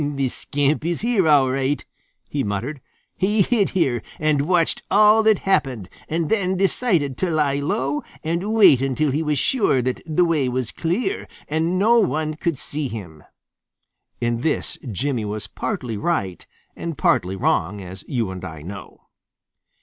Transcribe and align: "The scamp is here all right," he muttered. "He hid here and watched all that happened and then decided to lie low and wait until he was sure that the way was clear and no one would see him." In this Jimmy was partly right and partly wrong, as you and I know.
"The 0.03 0.29
scamp 0.29 0.83
is 0.83 1.01
here 1.01 1.27
all 1.27 1.51
right," 1.51 1.85
he 2.27 2.43
muttered. 2.43 2.81
"He 3.15 3.43
hid 3.43 3.69
here 3.77 4.01
and 4.19 4.47
watched 4.47 4.81
all 4.89 5.21
that 5.21 5.37
happened 5.37 5.89
and 6.09 6.27
then 6.27 6.57
decided 6.57 7.19
to 7.19 7.29
lie 7.29 7.57
low 7.59 8.01
and 8.23 8.51
wait 8.51 8.81
until 8.81 9.11
he 9.11 9.21
was 9.21 9.37
sure 9.37 9.79
that 9.83 10.01
the 10.07 10.25
way 10.25 10.49
was 10.49 10.71
clear 10.71 11.27
and 11.47 11.77
no 11.77 11.99
one 11.99 12.35
would 12.43 12.57
see 12.57 12.87
him." 12.87 13.23
In 14.19 14.41
this 14.41 14.79
Jimmy 14.91 15.23
was 15.23 15.45
partly 15.45 15.97
right 15.97 16.47
and 16.75 16.97
partly 16.97 17.35
wrong, 17.35 17.79
as 17.79 18.03
you 18.07 18.31
and 18.31 18.43
I 18.43 18.63
know. 18.63 19.01